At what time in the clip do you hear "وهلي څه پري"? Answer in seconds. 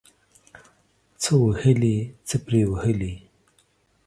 1.43-2.61